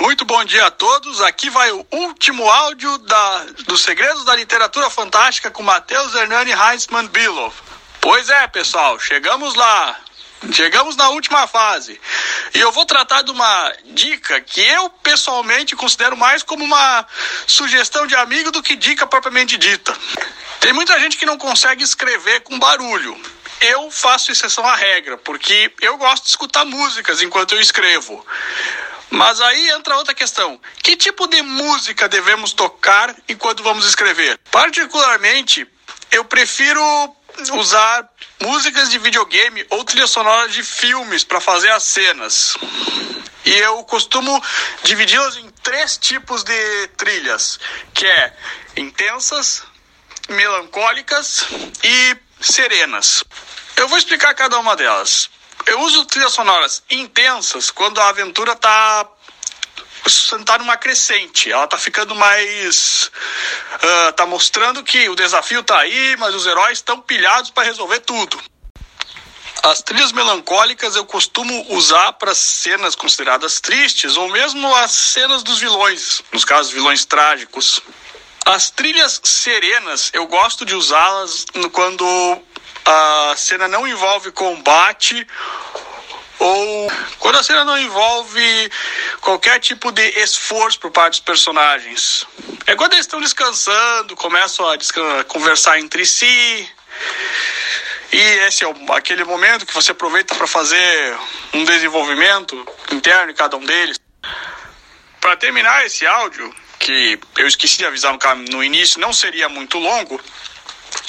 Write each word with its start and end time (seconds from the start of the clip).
Muito 0.00 0.24
bom 0.24 0.42
dia 0.46 0.64
a 0.64 0.70
todos. 0.70 1.20
Aqui 1.20 1.50
vai 1.50 1.70
o 1.72 1.86
último 1.90 2.48
áudio 2.48 2.96
da, 2.98 3.44
dos 3.66 3.82
Segredos 3.82 4.24
da 4.24 4.34
Literatura 4.34 4.88
Fantástica 4.88 5.50
com 5.50 5.62
Matheus 5.62 6.14
Hernani 6.14 6.52
Heinzmann 6.52 7.06
Bilov. 7.08 7.52
Pois 8.00 8.30
é, 8.30 8.46
pessoal, 8.46 8.98
chegamos 8.98 9.54
lá. 9.54 10.00
Chegamos 10.52 10.96
na 10.96 11.10
última 11.10 11.46
fase. 11.46 12.00
E 12.54 12.58
eu 12.58 12.72
vou 12.72 12.86
tratar 12.86 13.20
de 13.20 13.30
uma 13.30 13.74
dica 13.92 14.40
que 14.40 14.62
eu 14.62 14.88
pessoalmente 14.88 15.76
considero 15.76 16.16
mais 16.16 16.42
como 16.42 16.64
uma 16.64 17.06
sugestão 17.46 18.06
de 18.06 18.16
amigo 18.16 18.50
do 18.50 18.62
que 18.62 18.76
dica 18.76 19.06
propriamente 19.06 19.58
dita. 19.58 19.94
Tem 20.60 20.72
muita 20.72 20.98
gente 20.98 21.18
que 21.18 21.26
não 21.26 21.36
consegue 21.36 21.84
escrever 21.84 22.40
com 22.40 22.58
barulho. 22.58 23.20
Eu 23.60 23.90
faço 23.90 24.32
exceção 24.32 24.66
à 24.66 24.74
regra, 24.74 25.18
porque 25.18 25.70
eu 25.82 25.98
gosto 25.98 26.24
de 26.24 26.30
escutar 26.30 26.64
músicas 26.64 27.20
enquanto 27.20 27.54
eu 27.54 27.60
escrevo. 27.60 28.24
Mas 29.10 29.40
aí 29.40 29.70
entra 29.70 29.96
outra 29.96 30.14
questão: 30.14 30.60
que 30.82 30.96
tipo 30.96 31.26
de 31.26 31.42
música 31.42 32.08
devemos 32.08 32.52
tocar 32.52 33.14
enquanto 33.28 33.62
vamos 33.62 33.84
escrever? 33.84 34.38
Particularmente, 34.50 35.66
eu 36.10 36.24
prefiro 36.24 36.82
usar 37.52 38.08
músicas 38.40 38.90
de 38.90 38.98
videogame 38.98 39.66
ou 39.70 39.84
trilhas 39.84 40.10
sonoras 40.10 40.52
de 40.52 40.62
filmes 40.62 41.24
para 41.24 41.40
fazer 41.40 41.70
as 41.70 41.82
cenas. 41.82 42.54
E 43.44 43.52
eu 43.52 43.82
costumo 43.84 44.42
dividi-las 44.82 45.36
em 45.36 45.48
três 45.62 45.96
tipos 45.96 46.44
de 46.44 46.86
trilhas, 46.96 47.58
que 47.94 48.06
é 48.06 48.36
intensas, 48.76 49.62
melancólicas 50.28 51.46
e 51.82 52.16
serenas. 52.40 53.24
Eu 53.76 53.88
vou 53.88 53.98
explicar 53.98 54.34
cada 54.34 54.58
uma 54.58 54.76
delas. 54.76 55.30
Eu 55.66 55.80
uso 55.80 56.04
trilhas 56.04 56.32
sonoras 56.32 56.82
intensas 56.90 57.70
quando 57.70 58.00
a 58.00 58.08
aventura 58.08 58.52
está 58.52 59.06
tá 60.44 60.58
numa 60.58 60.76
crescente, 60.76 61.50
ela 61.50 61.66
tá 61.66 61.78
ficando 61.78 62.14
mais. 62.14 63.10
Uh, 63.74 64.12
tá 64.12 64.26
mostrando 64.26 64.82
que 64.82 65.08
o 65.08 65.14
desafio 65.14 65.62
tá 65.62 65.78
aí, 65.78 66.16
mas 66.18 66.34
os 66.34 66.46
heróis 66.46 66.78
estão 66.78 67.00
pilhados 67.00 67.50
para 67.50 67.64
resolver 67.64 68.00
tudo. 68.00 68.40
As 69.62 69.82
trilhas 69.82 70.10
melancólicas 70.12 70.96
eu 70.96 71.04
costumo 71.04 71.66
usar 71.74 72.14
para 72.14 72.34
cenas 72.34 72.94
consideradas 72.94 73.60
tristes 73.60 74.16
ou 74.16 74.28
mesmo 74.28 74.74
as 74.76 74.90
cenas 74.90 75.42
dos 75.42 75.58
vilões, 75.58 76.22
nos 76.32 76.46
casos 76.46 76.72
vilões 76.72 77.04
trágicos. 77.04 77.82
As 78.46 78.70
trilhas 78.70 79.20
serenas 79.22 80.10
eu 80.14 80.26
gosto 80.26 80.64
de 80.64 80.74
usá-las 80.74 81.44
quando 81.72 82.42
a 82.84 83.34
cena 83.36 83.68
não 83.68 83.86
envolve 83.86 84.32
combate 84.32 85.26
ou 86.40 86.90
quando 87.18 87.38
a 87.38 87.42
cena 87.42 87.64
não 87.64 87.78
envolve 87.78 88.72
qualquer 89.20 89.60
tipo 89.60 89.92
de 89.92 90.02
esforço 90.20 90.80
por 90.80 90.90
parte 90.90 91.12
dos 91.12 91.20
personagens. 91.20 92.26
É 92.66 92.74
quando 92.74 92.94
eles 92.94 93.04
estão 93.04 93.20
descansando, 93.20 94.16
começam 94.16 94.66
a 94.68 95.24
conversar 95.24 95.78
entre 95.78 96.06
si. 96.06 96.68
E 98.12 98.20
esse 98.46 98.64
é 98.64 98.68
o, 98.68 98.92
aquele 98.92 99.22
momento 99.24 99.66
que 99.66 99.74
você 99.74 99.92
aproveita 99.92 100.34
para 100.34 100.46
fazer 100.46 101.16
um 101.52 101.64
desenvolvimento 101.64 102.66
interno 102.90 103.30
em 103.30 103.34
cada 103.34 103.56
um 103.56 103.64
deles. 103.64 104.00
Para 105.20 105.36
terminar 105.36 105.84
esse 105.84 106.06
áudio, 106.06 106.52
que 106.78 107.20
eu 107.36 107.46
esqueci 107.46 107.76
de 107.76 107.84
avisar 107.84 108.12
no, 108.12 108.34
no 108.50 108.64
início, 108.64 108.98
não 108.98 109.12
seria 109.12 109.48
muito 109.48 109.78
longo, 109.78 110.18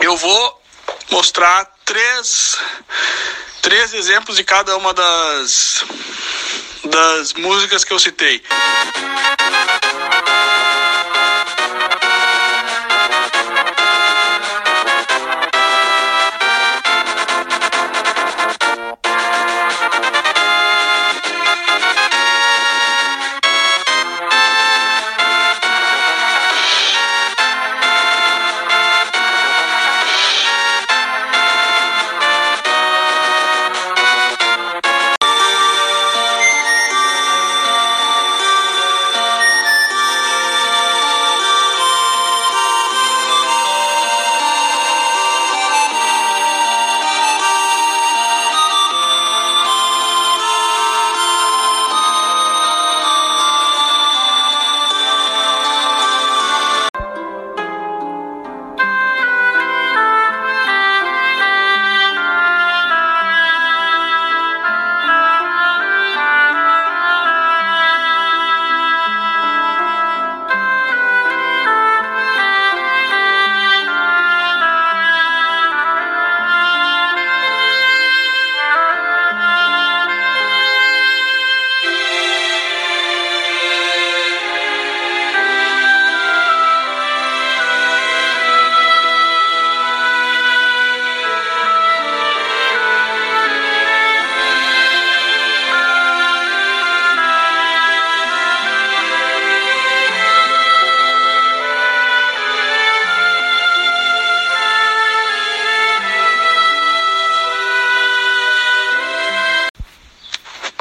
eu 0.00 0.16
vou 0.16 0.62
mostrar 1.10 1.66
três, 1.84 2.58
três 3.62 3.94
exemplos 3.94 4.36
de 4.36 4.44
cada 4.44 4.76
uma 4.76 4.92
das, 4.92 5.84
das 6.84 7.32
músicas 7.34 7.84
que 7.84 7.92
eu 7.92 7.98
citei. 7.98 8.42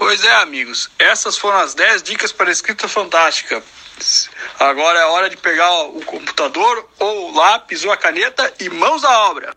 Pois 0.07 0.23
é, 0.23 0.35
amigos, 0.35 0.89
essas 0.97 1.37
foram 1.37 1.57
as 1.57 1.73
10 1.73 2.01
dicas 2.01 2.31
para 2.31 2.49
escrita 2.49 2.87
fantástica. 2.87 3.61
Agora 4.57 4.97
é 4.97 5.05
hora 5.05 5.29
de 5.29 5.35
pegar 5.35 5.81
o 5.81 5.99
computador 6.05 6.89
ou 6.97 7.29
o 7.29 7.35
lápis 7.35 7.83
ou 7.83 7.91
a 7.91 7.97
caneta 7.97 8.53
e 8.57 8.69
mãos 8.69 9.03
à 9.03 9.29
obra. 9.29 9.53